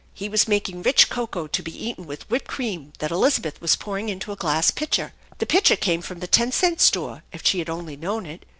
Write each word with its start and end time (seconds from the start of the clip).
He 0.15 0.29
was 0.29 0.47
making 0.47 0.81
rich 0.81 1.11
cocoa 1.11 1.45
to 1.45 1.61
be 1.61 1.85
eaten 1.87 2.07
with 2.07 2.27
whipped 2.27 2.47
cream 2.47 2.91
that 2.97 3.11
Elizabeth 3.11 3.61
was 3.61 3.75
pouring 3.75 4.09
into 4.09 4.31
a 4.31 4.35
glass 4.35 4.71
pitcher; 4.71 5.13
the 5.37 5.45
pitcher 5.45 5.75
came 5.75 6.01
from 6.01 6.21
the 6.21 6.25
ten 6.25 6.51
cent 6.51 6.81
store 6.81 7.21
if 7.31 7.45
she 7.45 7.59
had 7.59 7.69
only 7.69 7.95
known 7.95 8.25
it. 8.25 8.43